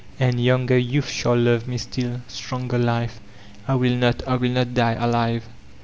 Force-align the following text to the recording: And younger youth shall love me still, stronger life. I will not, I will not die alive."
And 0.19 0.43
younger 0.43 0.79
youth 0.79 1.09
shall 1.11 1.37
love 1.37 1.67
me 1.67 1.77
still, 1.77 2.21
stronger 2.27 2.79
life. 2.79 3.19
I 3.67 3.75
will 3.75 3.95
not, 3.95 4.27
I 4.27 4.35
will 4.37 4.49
not 4.49 4.73
die 4.73 4.93
alive." 4.93 5.43